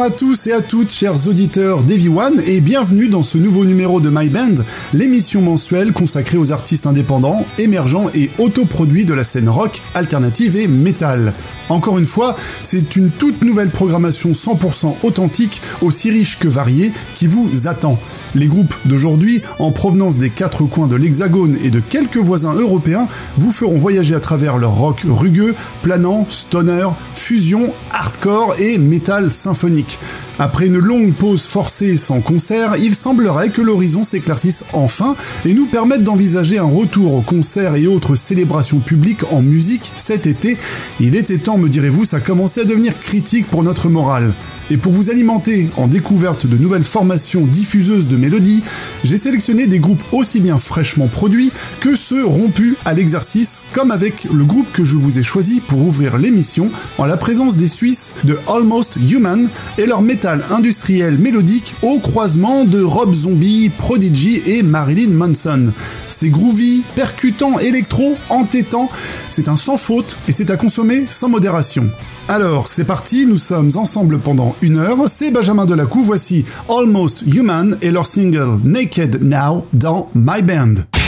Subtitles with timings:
[0.00, 4.00] Bonjour à tous et à toutes, chers auditeurs One, et bienvenue dans ce nouveau numéro
[4.00, 9.50] de My Band, l'émission mensuelle consacrée aux artistes indépendants, émergents et autoproduits de la scène
[9.50, 11.34] rock, alternative et metal.
[11.68, 17.26] Encore une fois, c'est une toute nouvelle programmation 100% authentique, aussi riche que variée, qui
[17.26, 17.98] vous attend.
[18.34, 23.08] Les groupes d'aujourd'hui, en provenance des quatre coins de l'Hexagone et de quelques voisins européens,
[23.36, 29.98] vous feront voyager à travers leur rock rugueux, planant, stoner, fusion, hardcore et métal symphonique.
[30.42, 35.66] Après une longue pause forcée sans concert, il semblerait que l'horizon s'éclaircisse enfin et nous
[35.66, 40.56] permette d'envisager un retour aux concerts et autres célébrations publiques en musique cet été.
[40.98, 44.32] Il était temps, me direz-vous, ça commençait à devenir critique pour notre morale.
[44.72, 48.62] Et pour vous alimenter en découverte de nouvelles formations diffuseuses de mélodies,
[49.02, 51.50] j'ai sélectionné des groupes aussi bien fraîchement produits
[51.80, 55.80] que ceux rompus à l'exercice, comme avec le groupe que je vous ai choisi pour
[55.80, 61.74] ouvrir l'émission, en la présence des Suisses de Almost Human et leur métal industriel mélodique
[61.82, 65.72] au croisement de Rob Zombie, Prodigy et Marilyn Manson.
[66.10, 68.90] C'est groovy, percutant, électro, entêtant,
[69.30, 71.90] c'est un sans faute et c'est à consommer sans modération.
[72.28, 75.08] Alors, c'est parti, nous sommes ensemble pendant une heure.
[75.08, 80.99] C'est Benjamin Delacou, voici Almost Human et leur single Naked Now dans My Band.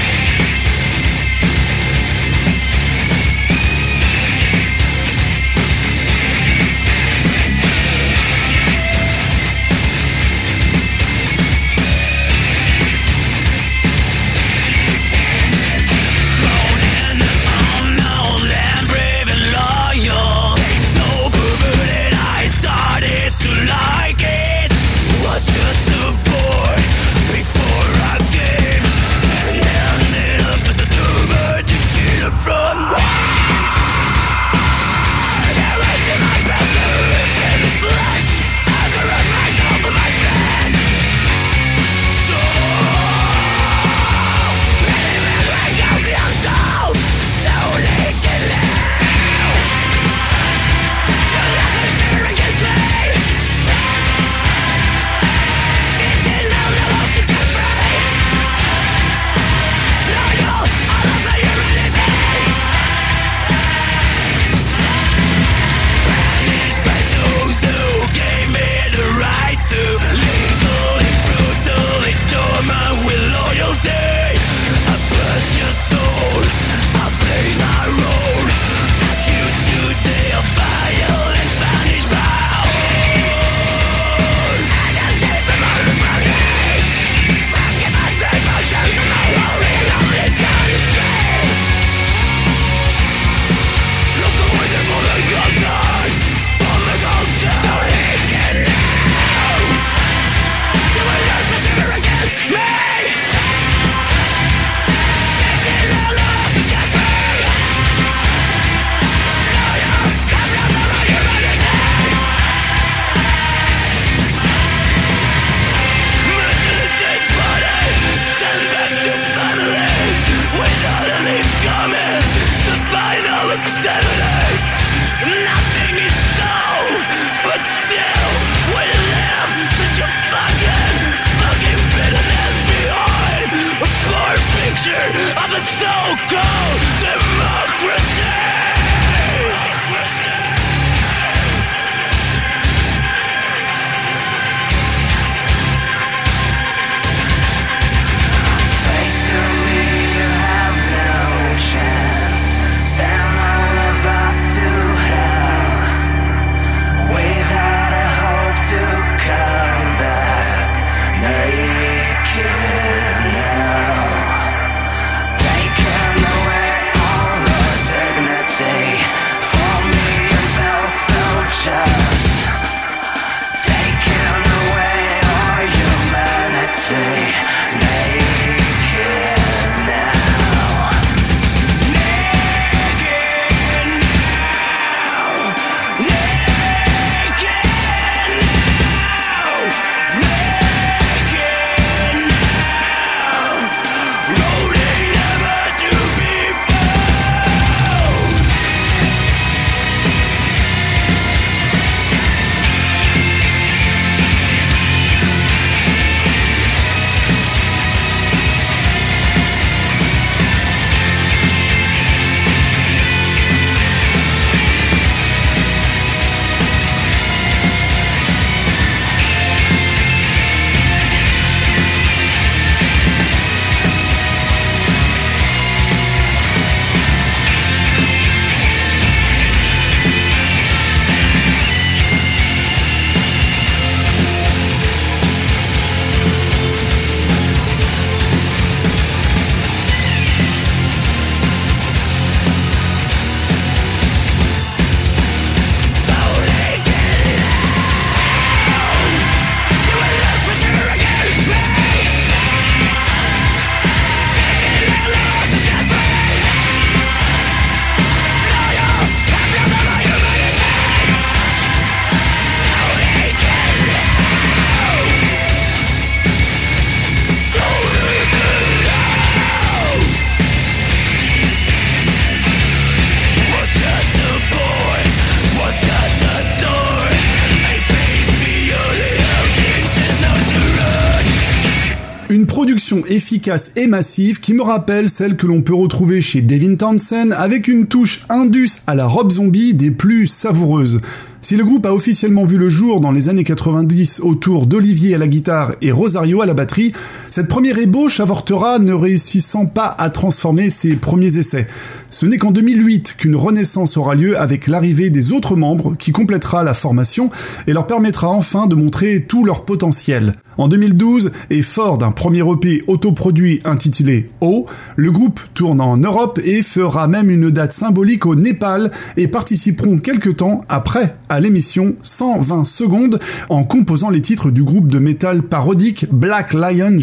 [282.33, 286.76] Une production efficace et massive qui me rappelle celle que l'on peut retrouver chez Devin
[286.76, 291.02] Townsend avec une touche indus à la robe zombie des plus savoureuses.
[291.43, 295.19] Si le groupe a officiellement vu le jour dans les années 90 autour d'Olivier à
[295.19, 296.95] la guitare et Rosario à la batterie,
[297.33, 301.67] cette première ébauche avortera ne réussissant pas à transformer ses premiers essais.
[302.11, 306.62] Ce n'est qu'en 2008 qu'une renaissance aura lieu avec l'arrivée des autres membres qui complétera
[306.62, 307.31] la formation
[307.67, 310.35] et leur permettra enfin de montrer tout leur potentiel.
[310.59, 316.38] En 2012, et fort d'un premier EP autoproduit intitulé O, le groupe tourne en Europe
[316.45, 321.95] et fera même une date symbolique au Népal et participeront quelques temps après à l'émission
[322.02, 326.99] 120 secondes en composant les titres du groupe de métal parodique Black Lion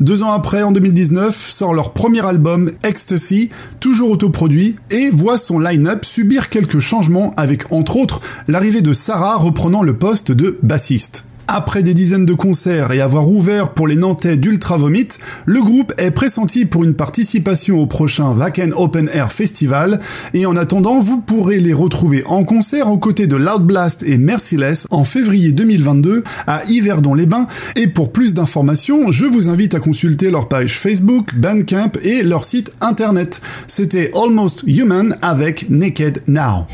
[0.00, 5.58] Deux ans après, en 2019, sort leur premier album Ecstasy, toujours autoproduit, et voit son
[5.58, 11.24] line-up subir quelques changements avec entre autres l'arrivée de Sarah reprenant le poste de bassiste.
[11.48, 15.08] Après des dizaines de concerts et avoir ouvert pour les Nantais d'Ultra Vomit,
[15.44, 20.00] le groupe est pressenti pour une participation au prochain Wacken Open Air Festival
[20.34, 24.18] et en attendant, vous pourrez les retrouver en concert aux côtés de Loud Blast et
[24.18, 27.46] Merciless en février 2022 à Yverdon-les-Bains
[27.76, 32.44] et pour plus d'informations, je vous invite à consulter leur page Facebook, Bandcamp et leur
[32.44, 33.40] site internet.
[33.68, 36.66] C'était Almost Human avec Naked Now.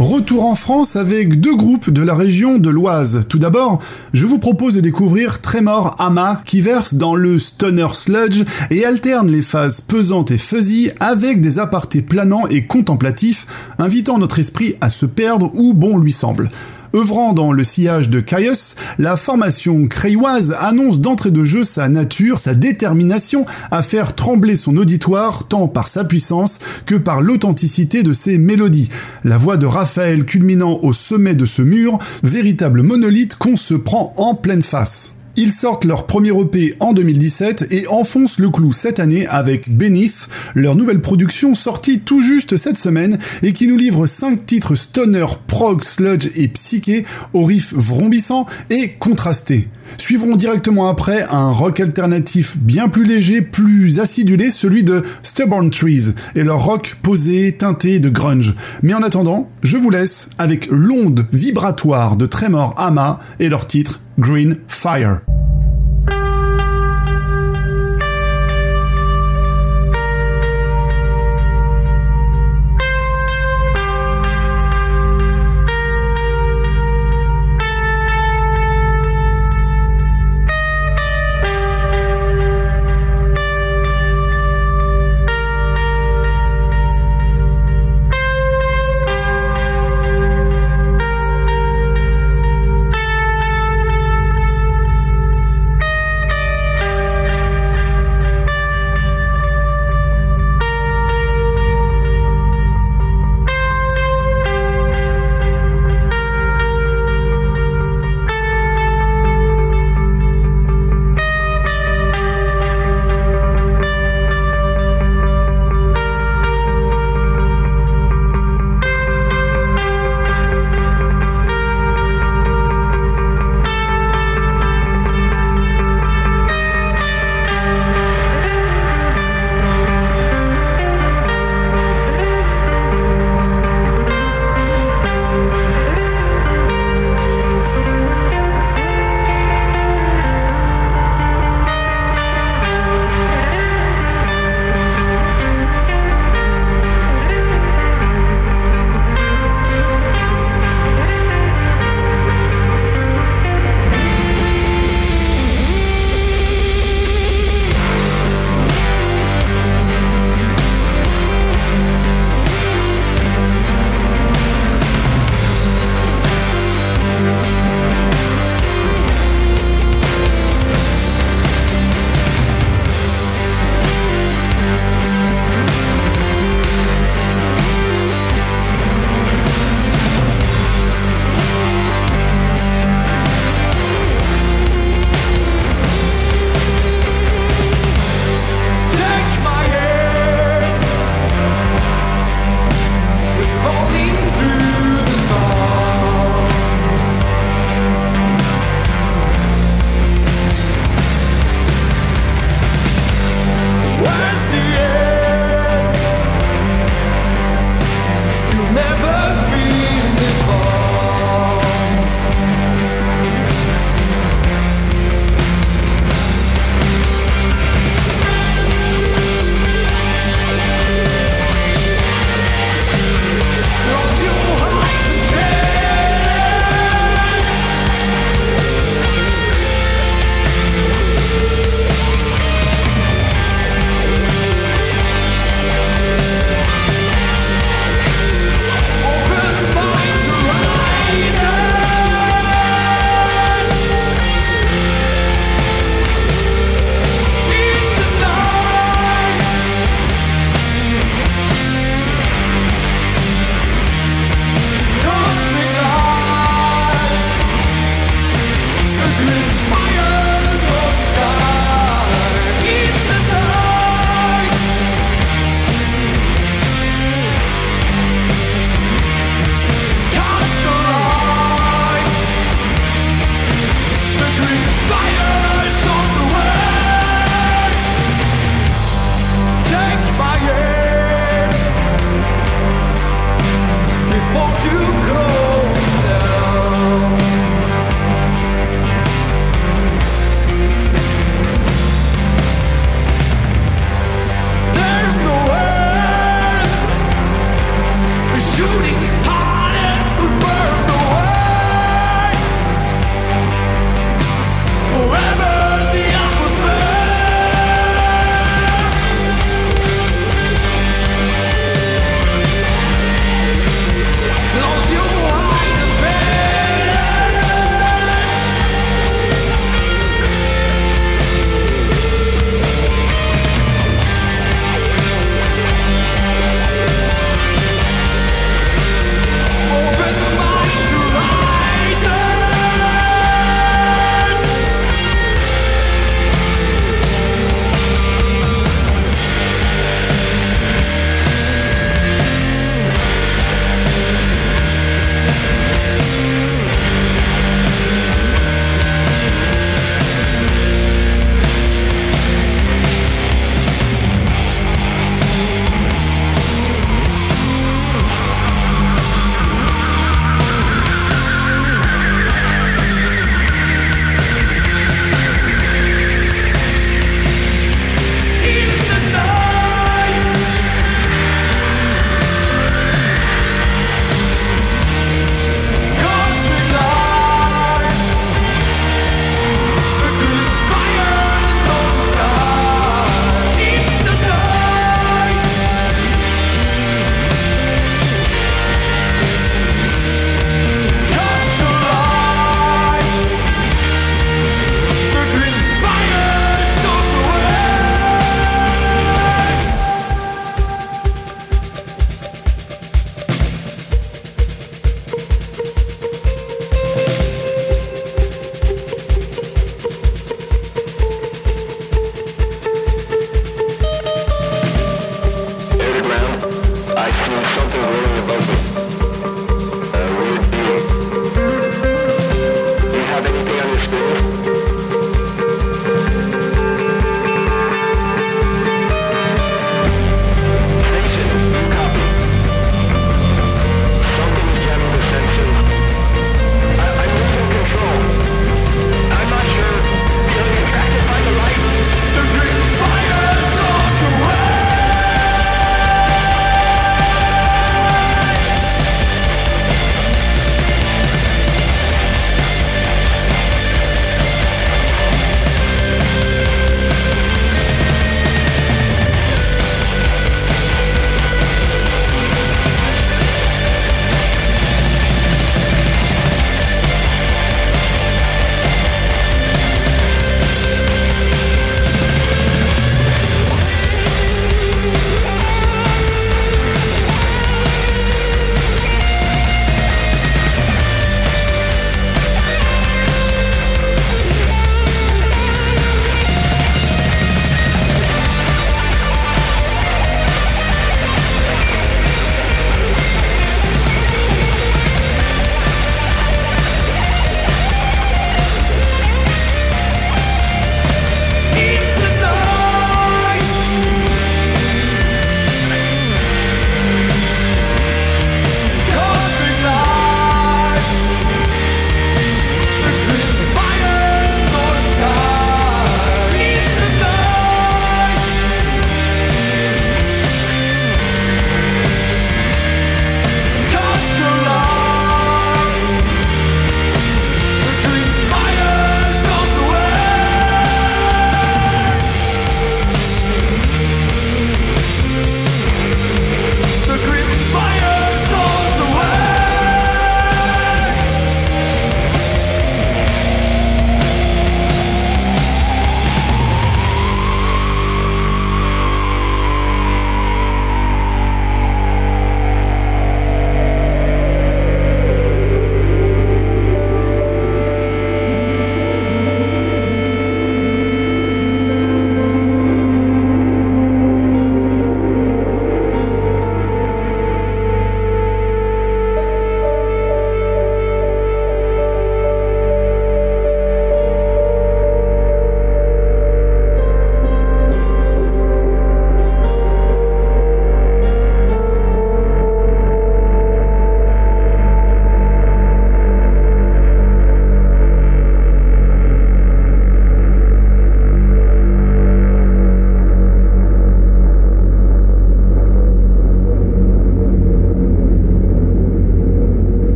[0.00, 3.26] Retour en France avec deux groupes de la région de l'Oise.
[3.28, 3.80] Tout d'abord,
[4.14, 9.30] je vous propose de découvrir Tremor Ama qui verse dans le stoner sludge et alterne
[9.30, 13.46] les phases pesantes et fuzzy avec des apartés planants et contemplatifs,
[13.78, 16.50] invitant notre esprit à se perdre où bon lui semble.
[16.94, 22.38] Œuvrant dans le sillage de Caius, la formation crayoise annonce d'entrée de jeu sa nature,
[22.38, 28.12] sa détermination à faire trembler son auditoire tant par sa puissance que par l'authenticité de
[28.12, 28.90] ses mélodies.
[29.22, 34.12] La voix de Raphaël culminant au sommet de ce mur, véritable monolithe qu'on se prend
[34.16, 35.14] en pleine face.
[35.42, 40.28] Ils sortent leur premier EP en 2017 et enfoncent le clou cette année avec Beneath,
[40.54, 45.24] leur nouvelle production sortie tout juste cette semaine et qui nous livre 5 titres stoner,
[45.46, 49.68] prog, sludge et psyché au riff vrombissant et contrasté.
[49.96, 56.12] Suivront directement après un rock alternatif bien plus léger, plus acidulé, celui de Stubborn Trees,
[56.34, 58.54] et leur rock posé, teinté de grunge.
[58.82, 64.00] Mais en attendant, je vous laisse avec l'onde vibratoire de Tremor Ama et leur titre
[64.18, 65.20] Green Fire.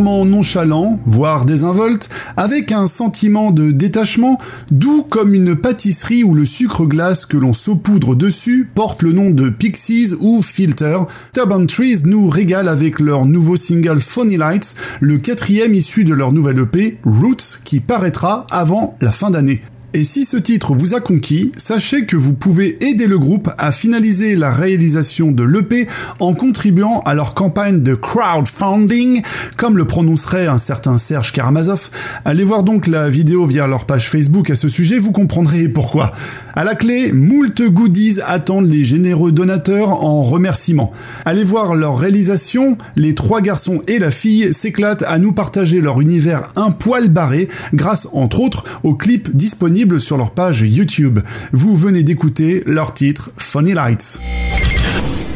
[0.00, 4.38] Nonchalant, voire désinvolte, avec un sentiment de détachement,
[4.70, 9.30] doux comme une pâtisserie où le sucre glace que l'on saupoudre dessus porte le nom
[9.30, 10.98] de Pixies ou Filter.
[11.32, 16.32] Turban Trees nous régale avec leur nouveau single Funny Lights, le quatrième issu de leur
[16.32, 19.62] nouvelle EP, Roots, qui paraîtra avant la fin d'année.
[19.96, 23.70] Et si ce titre vous a conquis, sachez que vous pouvez aider le groupe à
[23.70, 25.86] finaliser la réalisation de l'EP
[26.18, 29.22] en contribuant à leur campagne de crowdfunding,
[29.56, 31.90] comme le prononcerait un certain Serge Karamazov.
[32.24, 36.10] Allez voir donc la vidéo via leur page Facebook à ce sujet, vous comprendrez pourquoi.
[36.56, 40.92] À la clé, moult goodies attendent les généreux donateurs en remerciement.
[41.24, 46.00] Allez voir leur réalisation, les trois garçons et la fille s'éclatent à nous partager leur
[46.00, 51.18] univers un poil barré grâce entre autres au clip disponible sur leur page YouTube.
[51.52, 54.20] Vous venez d'écouter leur titre Funny Lights.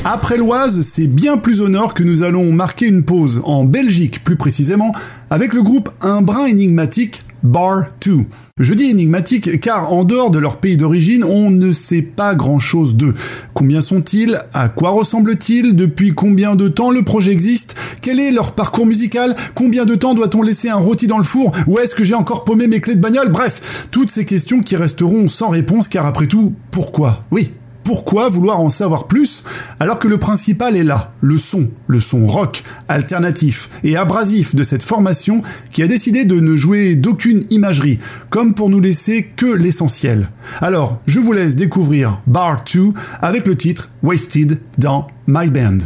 [0.04, 4.22] Après l'Oise, c'est bien plus au nord que nous allons marquer une pause, en Belgique
[4.22, 4.92] plus précisément,
[5.30, 8.26] avec le groupe Un brin énigmatique Bar 2.
[8.60, 12.94] Je dis énigmatique car en dehors de leur pays d'origine, on ne sait pas grand-chose
[12.94, 13.14] d'eux.
[13.54, 14.38] Combien sont-ils?
[14.52, 15.74] À quoi ressemblent-ils?
[15.74, 17.74] Depuis combien de temps le projet existe?
[18.02, 19.34] Quel est leur parcours musical?
[19.54, 21.52] Combien de temps doit-on laisser un rôti dans le four?
[21.66, 23.32] Où est-ce que j'ai encore paumé mes clés de bagnole?
[23.32, 27.24] Bref, toutes ces questions qui resteront sans réponse car après tout, pourquoi?
[27.30, 27.50] Oui,
[27.88, 29.42] pourquoi vouloir en savoir plus
[29.80, 34.62] alors que le principal est là, le son, le son rock, alternatif et abrasif de
[34.62, 35.40] cette formation
[35.72, 37.98] qui a décidé de ne jouer d'aucune imagerie,
[38.28, 40.28] comme pour nous laisser que l'essentiel.
[40.60, 45.78] Alors, je vous laisse découvrir Bar 2 avec le titre Wasted dans My Band.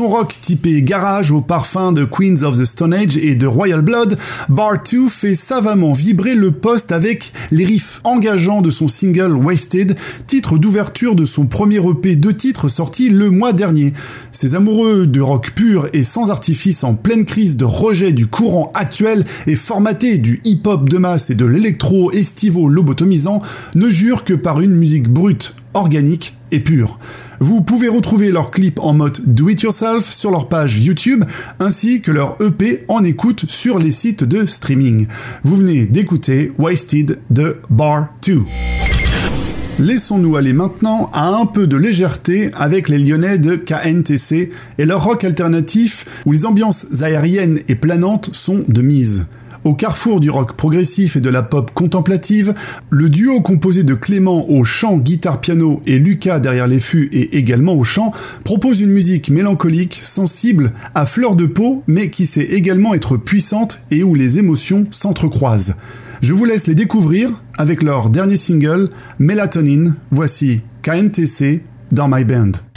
[0.00, 3.82] Son rock typé garage au parfum de Queens of the Stone Age et de Royal
[3.82, 4.16] Blood,
[4.48, 9.98] Bar 2 fait savamment vibrer le poste avec les riffs engageants de son single Wasted,
[10.26, 13.92] titre d'ouverture de son premier EP de titres sorti le mois dernier.
[14.32, 18.72] Ces amoureux de rock pur et sans artifice en pleine crise de rejet du courant
[18.74, 23.42] actuel et formaté du hip-hop de masse et de l'électro estivo lobotomisant
[23.74, 26.98] ne jurent que par une musique brute, organique et pure.
[27.38, 31.24] Vous pouvez retrouver leurs clips en mode do it yourself sur leur page YouTube
[31.58, 35.06] ainsi que leur EP en écoute sur les sites de streaming.
[35.42, 38.42] Vous venez d'écouter Wasted de Bar 2.
[39.78, 45.02] Laissons-nous aller maintenant à un peu de légèreté avec les Lyonnais de KNTC et leur
[45.02, 49.24] rock alternatif où les ambiances aériennes et planantes sont de mise.
[49.62, 52.54] Au carrefour du rock progressif et de la pop contemplative,
[52.88, 57.74] le duo composé de Clément au chant, guitare-piano et Lucas derrière les fûts et également
[57.74, 62.94] au chant propose une musique mélancolique, sensible, à fleur de peau, mais qui sait également
[62.94, 65.74] être puissante et où les émotions s'entrecroisent.
[66.22, 69.94] Je vous laisse les découvrir avec leur dernier single, Melatonin.
[70.10, 72.69] Voici KNTC dans My Band.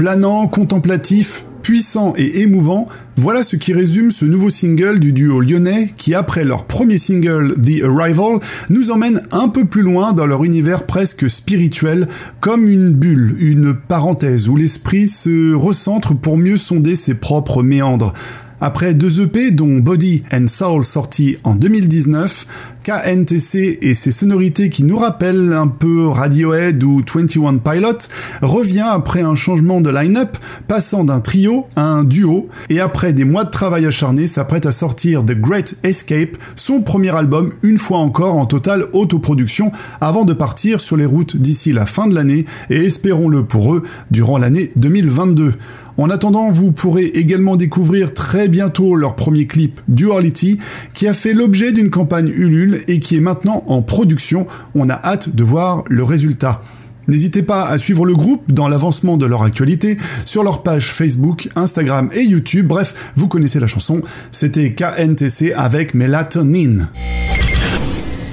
[0.00, 2.86] Planant, contemplatif, puissant et émouvant,
[3.18, 7.54] voilà ce qui résume ce nouveau single du duo lyonnais qui, après leur premier single
[7.56, 8.38] The Arrival,
[8.70, 12.08] nous emmène un peu plus loin dans leur univers presque spirituel,
[12.40, 18.14] comme une bulle, une parenthèse où l'esprit se recentre pour mieux sonder ses propres méandres.
[18.62, 22.46] Après deux EP dont Body and Soul sortis en 2019,
[22.84, 27.98] KNTC et ses sonorités qui nous rappellent un peu Radiohead ou 21 Pilot
[28.42, 30.36] revient après un changement de line-up,
[30.68, 34.72] passant d'un trio à un duo, et après des mois de travail acharné s'apprête à
[34.72, 40.34] sortir The Great Escape, son premier album une fois encore en totale autoproduction, avant de
[40.34, 44.70] partir sur les routes d'ici la fin de l'année, et espérons-le pour eux, durant l'année
[44.76, 45.54] 2022.
[46.00, 50.58] En attendant, vous pourrez également découvrir très bientôt leur premier clip Duality,
[50.94, 54.46] qui a fait l'objet d'une campagne Ulule et qui est maintenant en production.
[54.74, 56.62] On a hâte de voir le résultat.
[57.06, 61.50] N'hésitez pas à suivre le groupe dans l'avancement de leur actualité sur leur page Facebook,
[61.54, 62.66] Instagram et YouTube.
[62.66, 64.00] Bref, vous connaissez la chanson.
[64.30, 66.88] C'était KNTC avec Melatonin.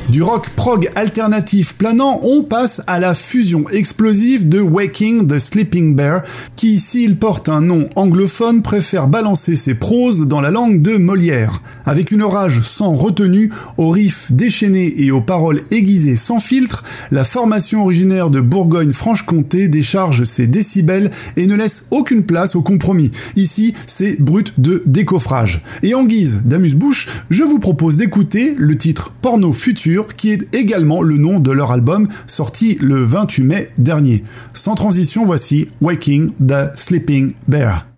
[0.09, 5.95] Du rock prog alternatif planant, on passe à la fusion explosive de Waking the Sleeping
[5.95, 6.23] Bear,
[6.55, 11.61] qui, s'il porte un nom anglophone, préfère balancer ses proses dans la langue de Molière.
[11.85, 17.25] Avec une rage sans retenue, aux riffs déchaînés et aux paroles aiguisées sans filtre, la
[17.25, 23.11] formation originaire de Bourgogne-Franche-Comté décharge ses décibels et ne laisse aucune place au compromis.
[23.35, 25.63] Ici, c'est brut de décoffrage.
[25.83, 31.01] Et en guise d'amuse-bouche, je vous propose d'écouter le titre Porno Futur qui est également
[31.01, 34.23] le nom de leur album sorti le 28 mai dernier.
[34.53, 37.96] Sans transition, voici Waking the Sleeping Bear.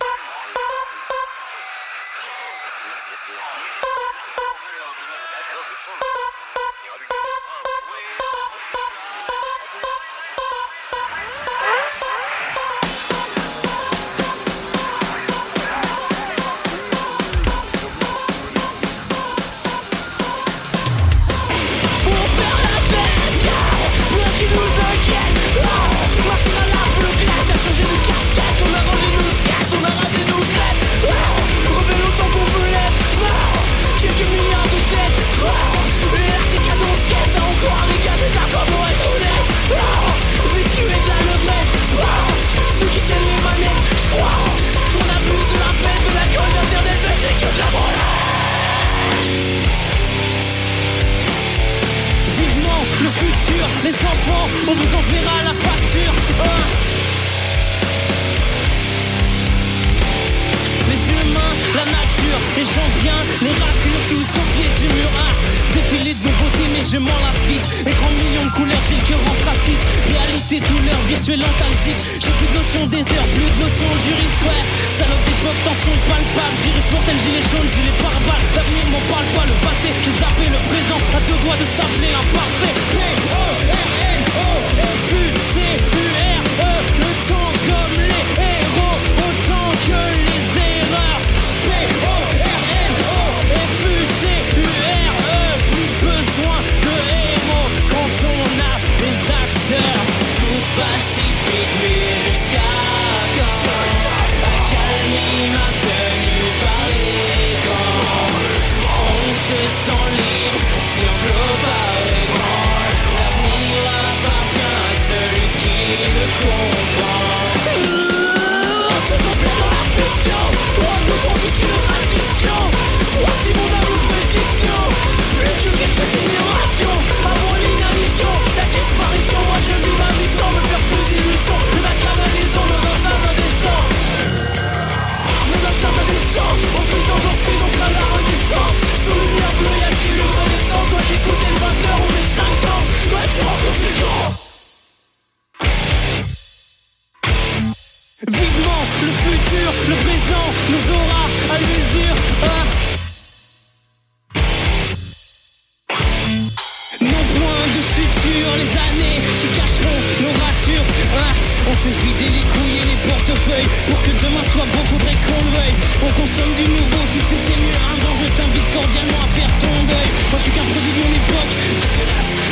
[156.29, 160.85] Nos points de suture, les années qui cacheront nos ratures.
[161.17, 161.33] Ah,
[161.65, 163.65] on s'est vidé les couilles et les portefeuilles.
[163.89, 165.77] Pour que demain soit beau, faudrait qu'on le veuille.
[166.05, 170.09] On consomme du nouveau, si c'était mieux avant, je t'invite cordialement à faire ton deuil.
[170.29, 171.53] Moi, je suis qu'un produit de mon époque.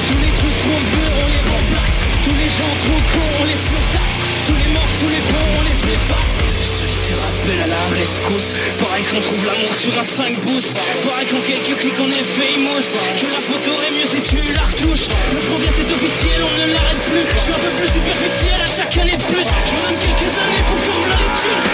[0.10, 1.98] Tous les trucs trop bleus, on les remplace.
[2.26, 4.27] Tous les gens trop cons, on les surtaxe.
[4.48, 6.32] Tous les morts sous les ponts, on les efface.
[6.64, 10.74] Ceux qui te rappelle à la rescousse Pareil qu'on trouve l'amour sur un 5 pouces.
[11.04, 12.88] Pareil qu'en quelques clics on est famous
[13.20, 15.08] Que la photo est mieux si tu la retouches.
[15.32, 17.26] Le progrès c'est officiel, on ne l'arrête plus.
[17.36, 19.44] Je suis un peu plus superficiel à chaque année de plus.
[19.44, 21.68] Je même quelques années pour faire la lecture.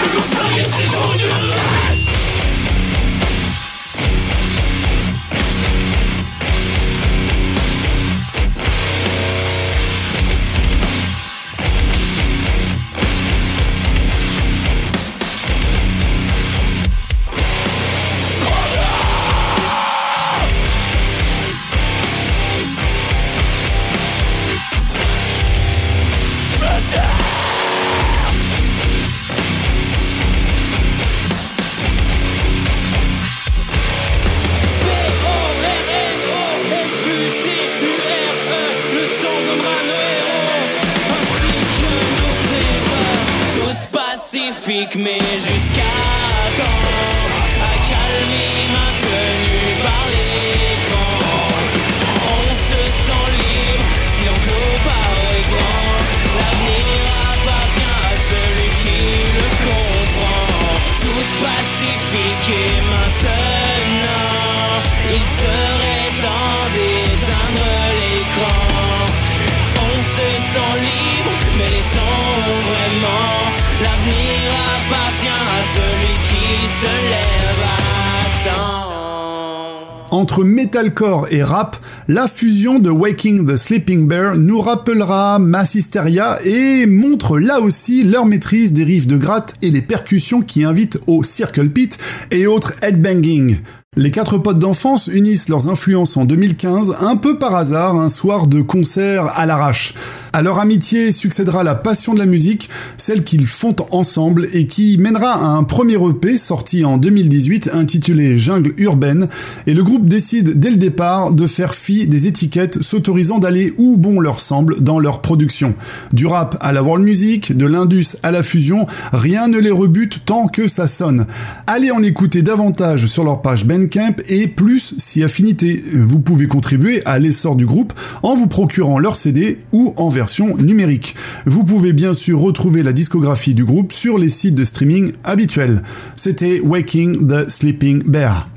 [81.30, 81.76] Et rap,
[82.08, 88.04] la fusion de Waking the Sleeping Bear nous rappellera Mass Hysteria et montre là aussi
[88.04, 91.96] leur maîtrise des riffs de gratte et les percussions qui invitent au circle pit
[92.30, 93.58] et autres headbanging.
[93.96, 98.48] Les quatre potes d'enfance unissent leurs influences en 2015, un peu par hasard, un soir
[98.48, 99.94] de concert à l'arrache.
[100.32, 104.98] À leur amitié succédera la passion de la musique, celle qu'ils font ensemble et qui
[104.98, 109.28] mènera à un premier EP sorti en 2018 intitulé Jungle Urbaine,
[109.68, 113.96] et le groupe décide dès le départ de faire fi des étiquettes s'autorisant d'aller où
[113.96, 115.72] bon leur semble dans leur production.
[116.12, 120.24] Du rap à la world music, de l'indus à la fusion, rien ne les rebute
[120.24, 121.26] tant que ça sonne.
[121.68, 125.82] Allez en écouter davantage sur leur page Bandcamp et plus si affinité.
[125.92, 130.56] Vous pouvez contribuer à l'essor du groupe en vous procurant leur CD ou en version
[130.56, 131.14] numérique.
[131.46, 135.82] Vous pouvez bien sûr retrouver la discographie du groupe sur les sites de streaming habituels.
[136.16, 138.48] C'était Waking the Sleeping Bear.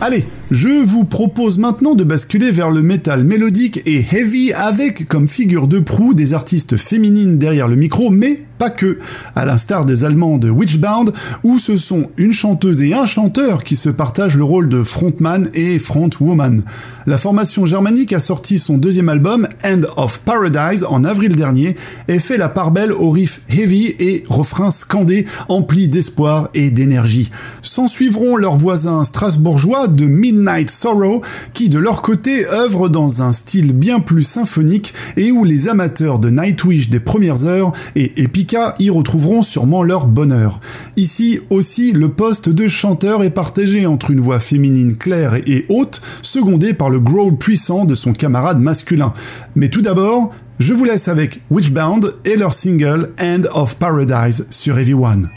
[0.00, 5.26] Allez, je vous propose maintenant de basculer vers le métal mélodique et heavy avec comme
[5.26, 8.98] figure de proue des artistes féminines derrière le micro, mais pas que,
[9.34, 11.12] à l'instar des Allemands de Witchbound,
[11.44, 15.50] où ce sont une chanteuse et un chanteur qui se partagent le rôle de frontman
[15.52, 16.62] et frontwoman.
[17.06, 21.76] La formation germanique a sorti son deuxième album, End of Paradise, en avril dernier,
[22.08, 27.30] et fait la part belle aux riffs heavy et refrains scandés, emplis d'espoir et d'énergie.
[27.62, 30.06] S'en suivront leurs voisins strasbourgeois de
[30.36, 31.22] Midnight Sorrow,
[31.54, 36.18] qui de leur côté œuvrent dans un style bien plus symphonique et où les amateurs
[36.18, 40.60] de Nightwish des premières heures et Epica y retrouveront sûrement leur bonheur.
[40.96, 46.00] Ici aussi, le poste de chanteur est partagé entre une voix féminine claire et haute,
[46.22, 49.12] secondée par le growl puissant de son camarade masculin.
[49.54, 54.78] Mais tout d'abord, je vous laisse avec Witchbound et leur single End of Paradise sur
[54.78, 55.28] Everyone.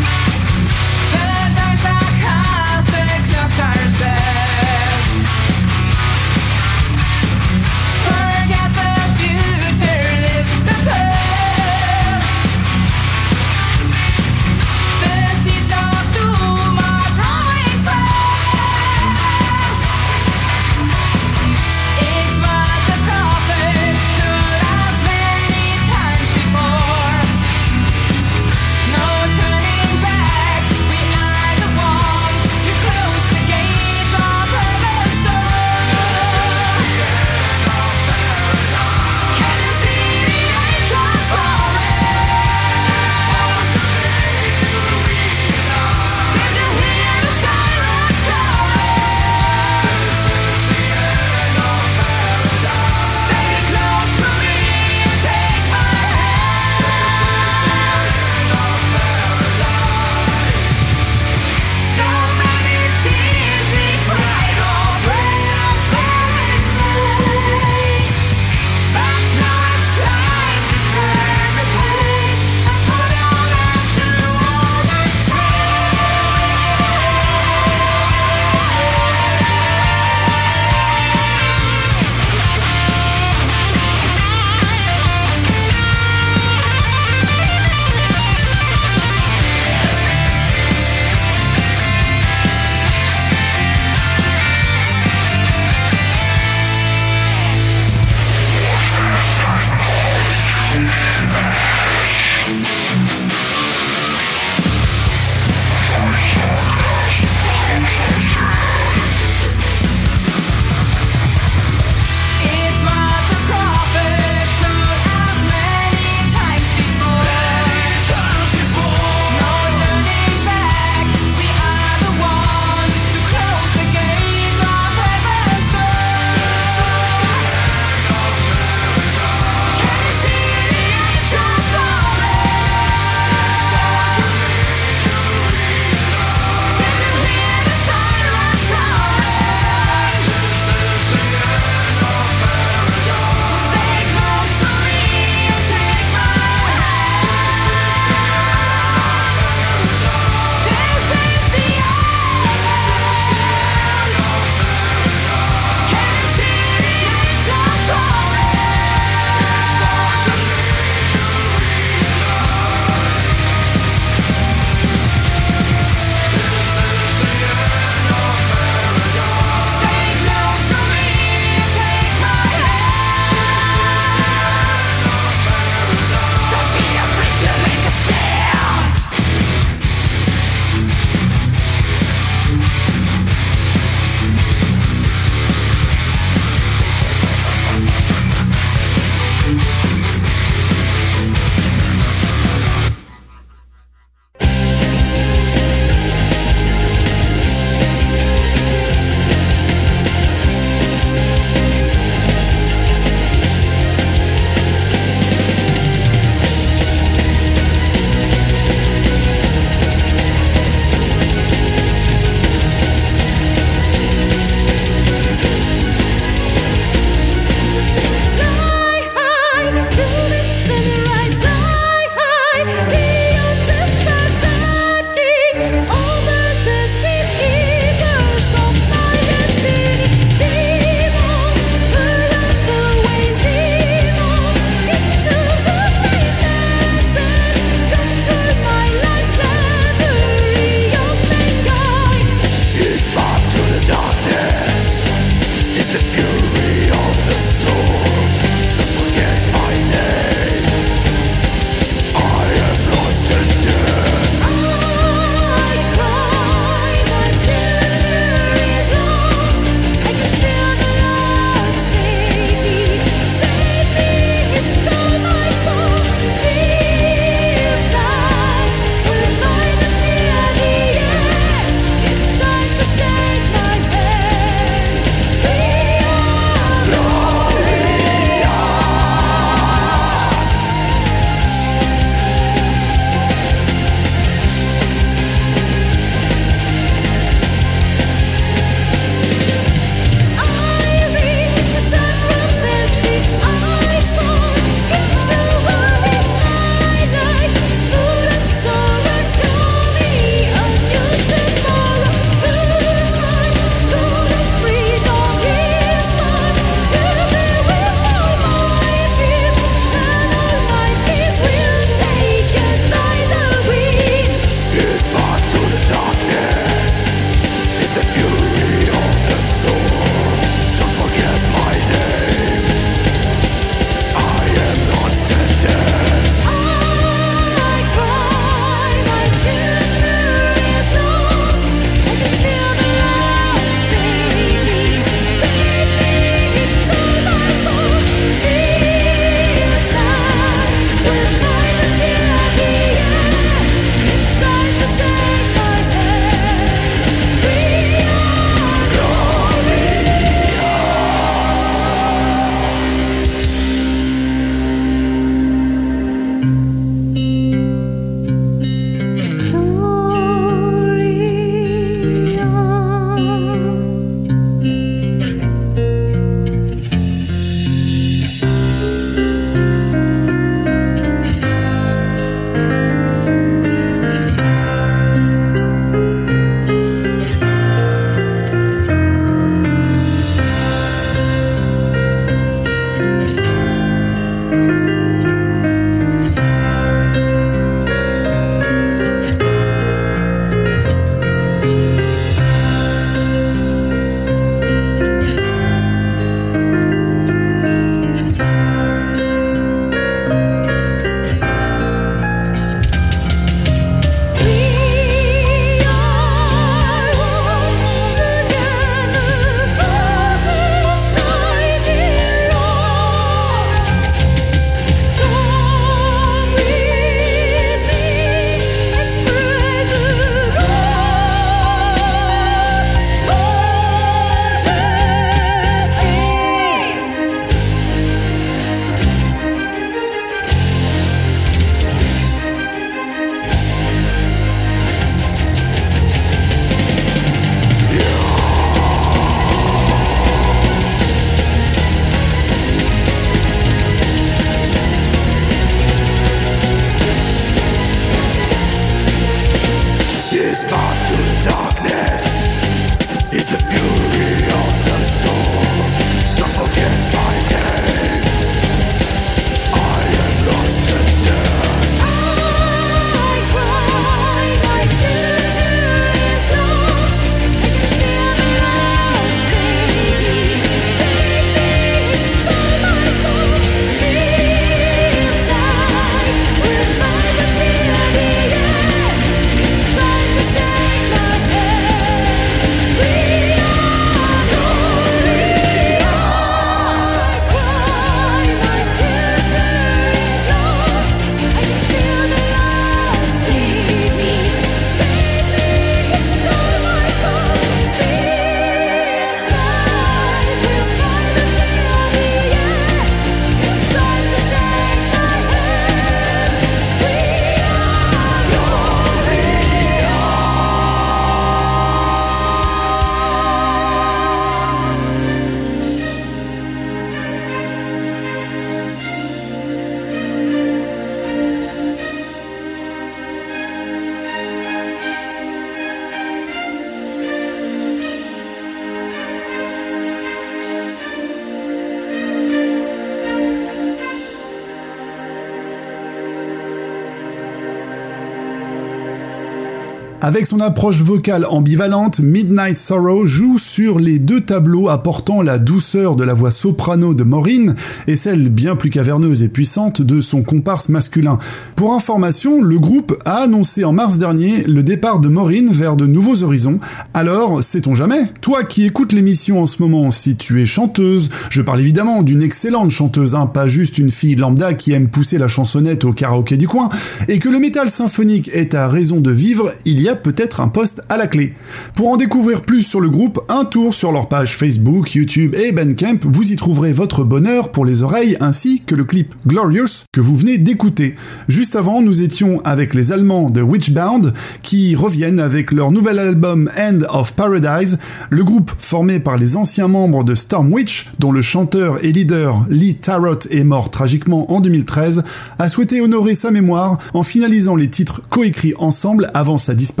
[540.23, 546.15] Avec son approche vocale ambivalente, Midnight Sorrow joue sur les deux tableaux apportant la douceur
[546.15, 547.73] de la voix soprano de Maureen
[548.05, 551.39] et celle bien plus caverneuse et puissante de son comparse masculin.
[551.75, 556.05] Pour information, le groupe a annoncé en mars dernier le départ de Maureen vers de
[556.05, 556.79] nouveaux horizons.
[557.15, 558.31] Alors, sait-on jamais?
[558.41, 562.43] Toi qui écoutes l'émission en ce moment, si tu es chanteuse, je parle évidemment d'une
[562.43, 566.57] excellente chanteuse, hein, pas juste une fille lambda qui aime pousser la chansonnette au karaoké
[566.57, 566.89] du coin,
[567.27, 570.67] et que le métal symphonique est à raison de vivre, il y a peut-être un
[570.67, 571.53] poste à la clé.
[571.95, 575.71] Pour en découvrir plus sur le groupe, un tour sur leur page Facebook, YouTube et
[575.71, 580.21] Bandcamp, vous y trouverez votre bonheur pour les oreilles ainsi que le clip Glorious que
[580.21, 581.15] vous venez d'écouter.
[581.47, 584.33] Juste avant, nous étions avec les Allemands de Witchbound
[584.63, 587.97] qui reviennent avec leur nouvel album End of Paradise,
[588.29, 592.65] le groupe formé par les anciens membres de Storm Witch, dont le chanteur et leader
[592.69, 595.23] Lee Tarot est mort tragiquement en 2013,
[595.59, 600.00] a souhaité honorer sa mémoire en finalisant les titres coécrits ensemble avant sa disparition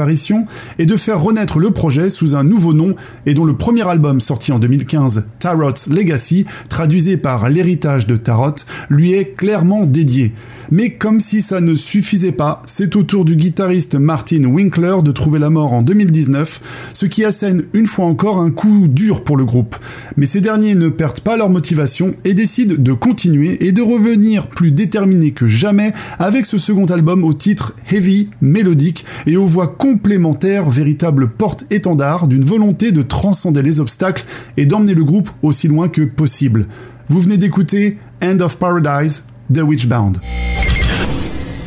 [0.79, 2.91] et de faire renaître le projet sous un nouveau nom
[3.25, 8.55] et dont le premier album sorti en 2015, Tarot Legacy, traduisé par l'héritage de Tarot,
[8.89, 10.33] lui est clairement dédié.
[10.71, 15.11] Mais comme si ça ne suffisait pas, c'est au tour du guitariste Martin Winkler de
[15.11, 16.61] trouver la mort en 2019,
[16.93, 19.75] ce qui assène une fois encore un coup dur pour le groupe.
[20.15, 24.47] Mais ces derniers ne perdent pas leur motivation et décident de continuer et de revenir
[24.47, 29.67] plus déterminés que jamais avec ce second album au titre heavy, mélodique et aux voix
[29.67, 34.23] complémentaires, véritable porte-étendard d'une volonté de transcender les obstacles
[34.55, 36.67] et d'emmener le groupe aussi loin que possible.
[37.09, 40.19] Vous venez d'écouter End of Paradise The Witchbound.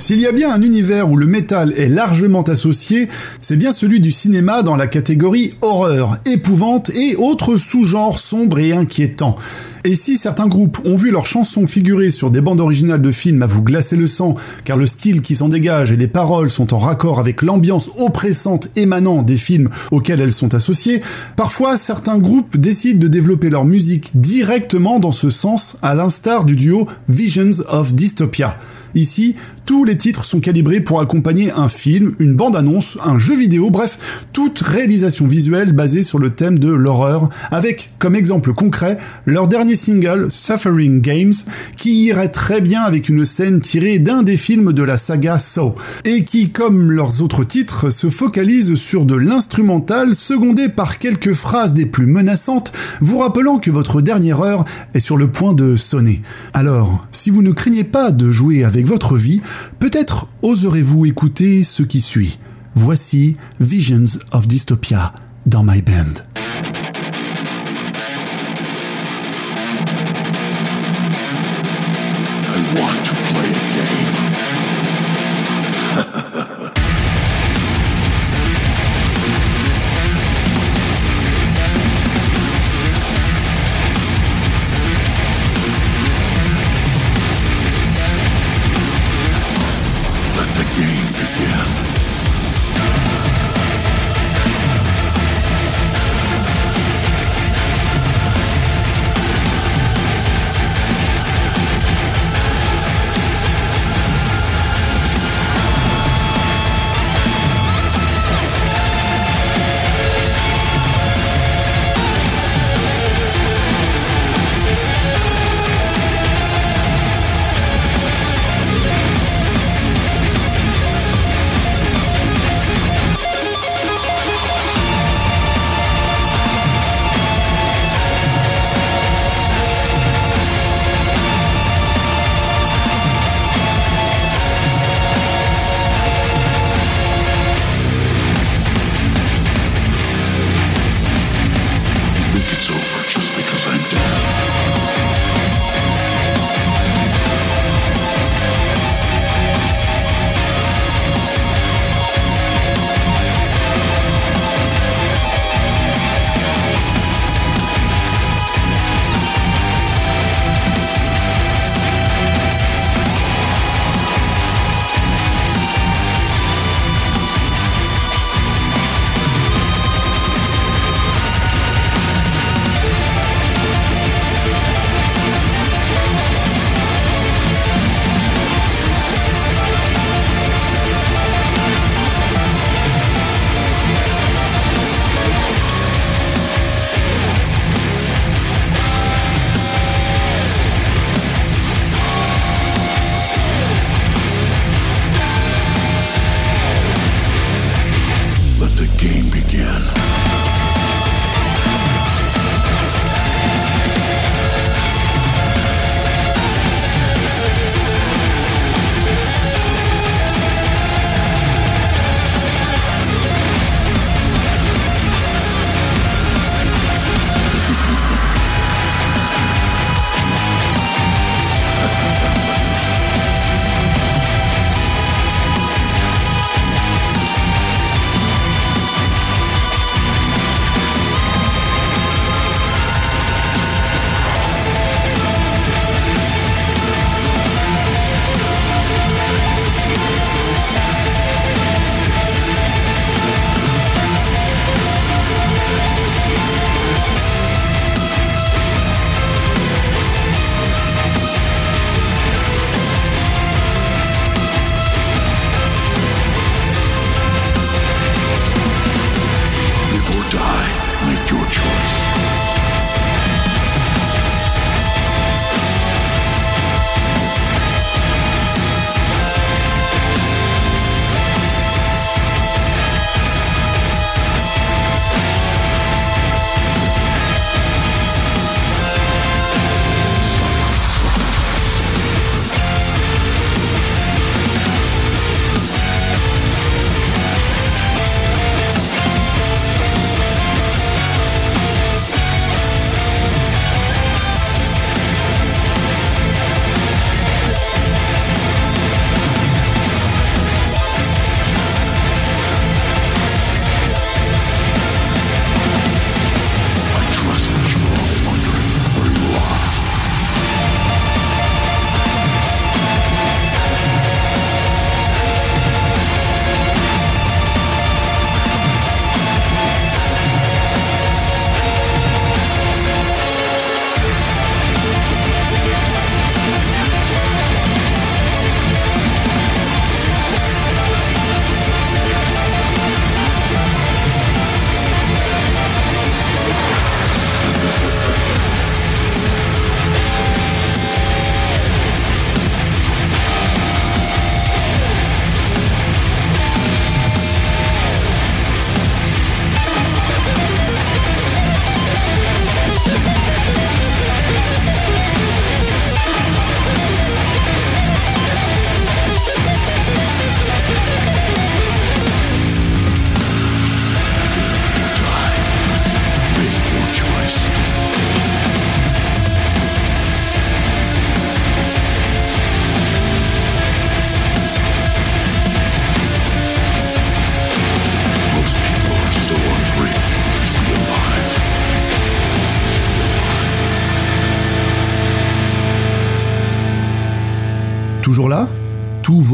[0.04, 3.08] S'il y a bien un univers où le métal est largement associé,
[3.40, 8.74] c'est bien celui du cinéma dans la catégorie horreur, épouvante et autres sous-genres sombres et
[8.74, 9.34] inquiétants.
[9.82, 13.40] Et si certains groupes ont vu leurs chansons figurer sur des bandes originales de films
[13.40, 14.34] à vous glacer le sang,
[14.66, 18.68] car le style qui s'en dégage et les paroles sont en raccord avec l'ambiance oppressante
[18.76, 21.00] émanant des films auxquels elles sont associées,
[21.34, 26.56] parfois certains groupes décident de développer leur musique directement dans ce sens, à l'instar du
[26.56, 28.58] duo Visions of Dystopia.
[28.94, 29.34] Ici,
[29.64, 34.24] tous les titres sont calibrés pour accompagner un film, une bande-annonce, un jeu vidéo, bref,
[34.32, 39.76] toute réalisation visuelle basée sur le thème de l'horreur, avec comme exemple concret leur dernier
[39.76, 41.32] single, Suffering Games,
[41.76, 45.74] qui irait très bien avec une scène tirée d'un des films de la saga Saw,
[46.04, 51.72] et qui, comme leurs autres titres, se focalise sur de l'instrumental secondé par quelques phrases
[51.72, 56.22] des plus menaçantes, vous rappelant que votre dernière heure est sur le point de sonner.
[56.52, 59.40] Alors, si vous ne craignez pas de jouer avec votre vie,
[59.78, 62.38] Peut-être oserez-vous écouter ce qui suit.
[62.74, 65.14] Voici Visions of Dystopia
[65.46, 66.22] dans My Band.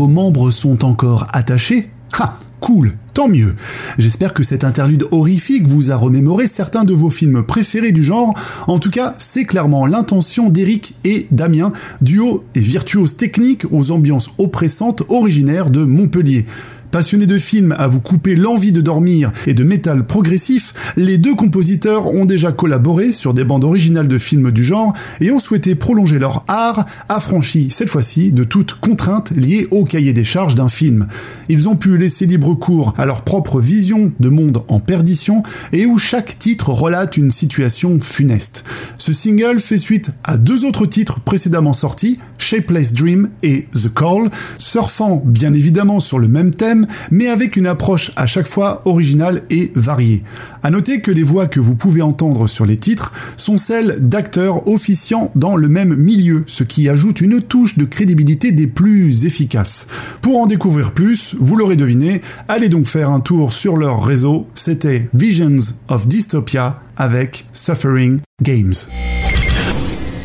[0.08, 1.90] Membres sont encore attachés?
[2.18, 3.54] Ha Cool, tant mieux.
[3.98, 8.34] J'espère que cette interlude horrifique vous a remémoré certains de vos films préférés du genre.
[8.66, 11.72] En tout cas, c'est clairement l'intention d'Eric et Damien,
[12.02, 16.44] duo et virtuose technique aux ambiances oppressantes originaires de Montpellier.
[16.90, 21.36] Passionnés de films à vous couper l'envie de dormir et de métal progressif, les deux
[21.36, 25.76] compositeurs ont déjà collaboré sur des bandes originales de films du genre et ont souhaité
[25.76, 30.68] prolonger leur art, affranchi cette fois-ci de toute contrainte liée au cahier des charges d'un
[30.68, 31.06] film.
[31.48, 35.86] Ils ont pu laisser libre cours à leur propre vision de monde en perdition et
[35.86, 38.64] où chaque titre relate une situation funeste.
[38.98, 44.28] Ce single fait suite à deux autres titres précédemment sortis, Shapeless Dream et The Call,
[44.58, 46.79] surfant bien évidemment sur le même thème
[47.10, 50.22] mais avec une approche à chaque fois originale et variée.
[50.62, 54.68] À noter que les voix que vous pouvez entendre sur les titres sont celles d'acteurs
[54.68, 59.86] officiant dans le même milieu, ce qui ajoute une touche de crédibilité des plus efficaces.
[60.20, 64.46] Pour en découvrir plus, vous l'aurez deviné, allez donc faire un tour sur leur réseau,
[64.54, 68.74] c'était Visions of Dystopia avec Suffering Games.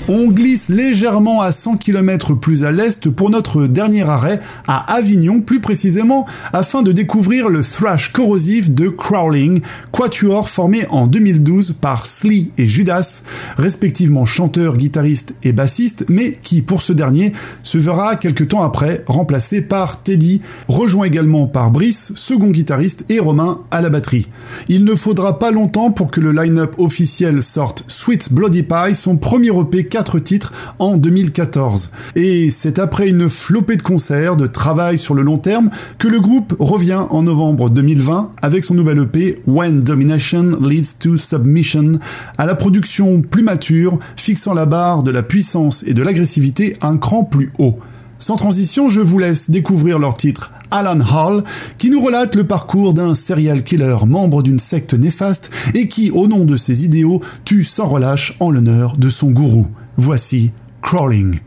[0.08, 5.42] On glisse légèrement à 100 km plus à l'est pour notre dernier arrêt, à Avignon
[5.42, 12.06] plus précisément, afin de découvrir le thrash corrosif de Crawling, quatuor formé en 2012 par
[12.06, 13.24] Slee et Judas,
[13.58, 17.34] respectivement chanteurs, guitaristes et bassistes, mais qui pour ce dernier
[17.64, 23.18] se verra quelques temps après remplacé par Teddy, rejoint également par Brice, second guitariste, et
[23.18, 24.28] Romain à la batterie.
[24.68, 29.18] Il ne faudra pas longtemps pour que le line-up officiel sorte Sweet Bloody Pie, son
[29.18, 31.92] premier EP titres en 2014.
[32.16, 36.20] Et c'est après une flopée de concerts, de travail sur le long terme, que le
[36.20, 42.00] groupe revient en novembre 2020 avec son nouvel EP When Domination Leads to Submission,
[42.38, 46.98] à la production plus mature, fixant la barre de la puissance et de l'agressivité un
[46.98, 47.80] cran plus haut.
[48.18, 51.44] Sans transition, je vous laisse découvrir leur titre Alan Hall,
[51.78, 56.28] qui nous relate le parcours d'un serial killer membre d'une secte néfaste et qui, au
[56.28, 59.68] nom de ses idéaux, tue sans relâche en l'honneur de son gourou.
[59.98, 61.40] Voici Crawling.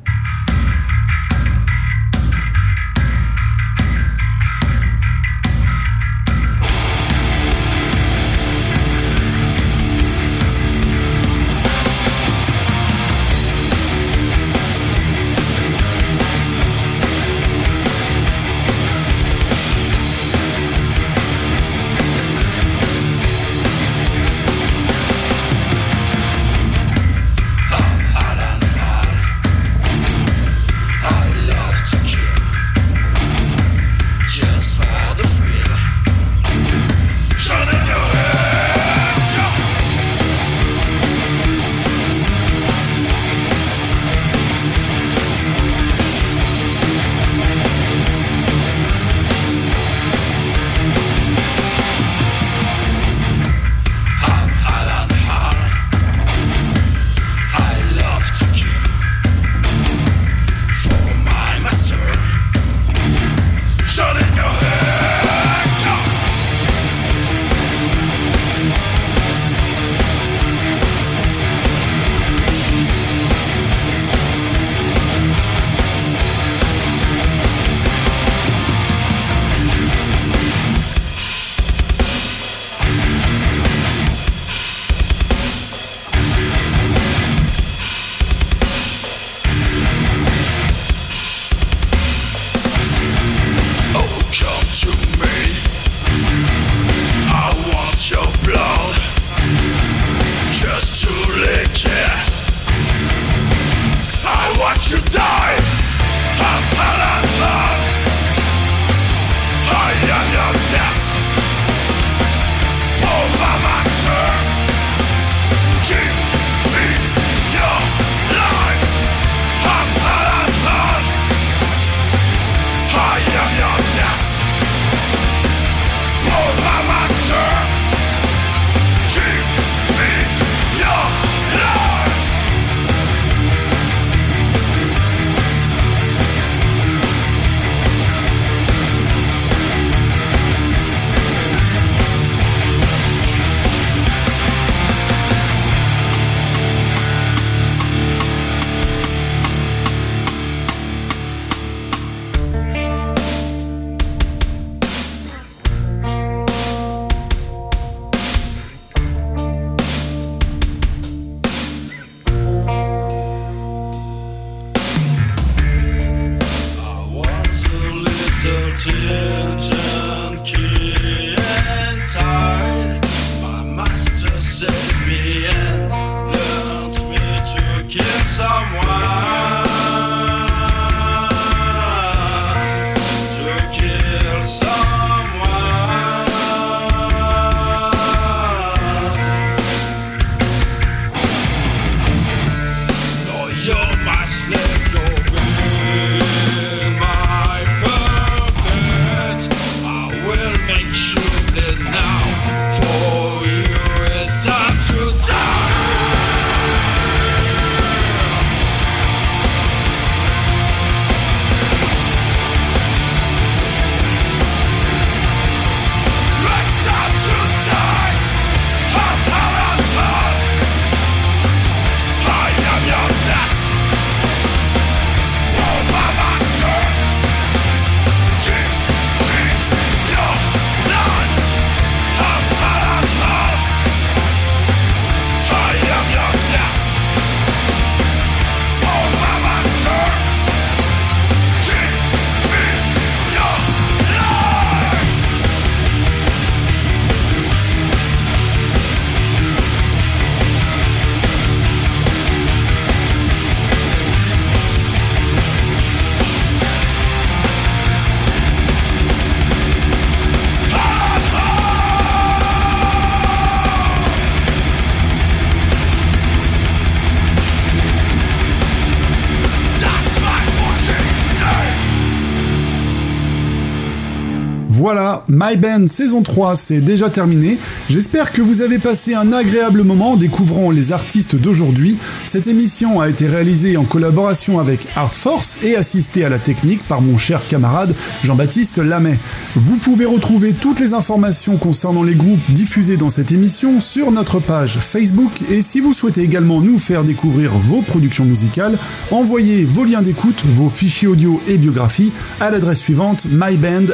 [275.31, 277.59] My Band saison 3 c'est déjà terminé.
[277.91, 281.99] J'espère que vous avez passé un agréable moment en découvrant les artistes d'aujourd'hui.
[282.27, 286.83] Cette émission a été réalisée en collaboration avec Art Force et assistée à la technique
[286.85, 289.19] par mon cher camarade Jean-Baptiste Lamet.
[289.55, 294.41] Vous pouvez retrouver toutes les informations concernant les groupes diffusés dans cette émission sur notre
[294.41, 298.79] page Facebook et si vous souhaitez également nous faire découvrir vos productions musicales,
[299.11, 303.93] envoyez vos liens d'écoute, vos fichiers audio et biographies à l'adresse suivante myband@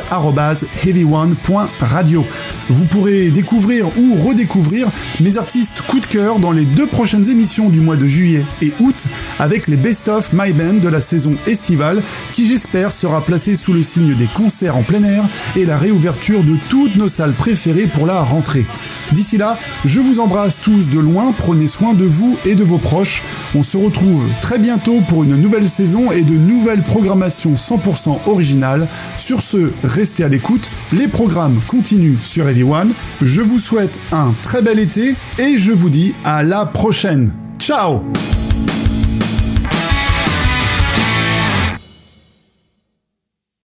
[1.25, 2.25] heavyone.radio.
[2.68, 7.70] Vous pourrez découvrir ou redécouvrir mes artistes coup de cœur dans les deux prochaines émissions
[7.70, 9.07] du mois de juillet et août
[9.39, 12.03] avec les Best of My Band de la saison estivale
[12.33, 15.25] qui j'espère sera placé sous le signe des concerts en plein air
[15.57, 18.66] et la réouverture de toutes nos salles préférées pour la rentrée.
[19.12, 22.79] D'ici là, je vous embrasse tous de loin, prenez soin de vous et de vos
[22.79, 23.22] proches.
[23.55, 28.89] On se retrouve très bientôt pour une nouvelle saison et de nouvelles programmations 100% originales.
[29.16, 32.93] Sur ce, restez à l'écoute, les programmes continuent sur Everyone.
[33.23, 37.33] Je vous souhaite un très bel été et je vous dis à la prochaine.
[37.61, 38.03] Ciao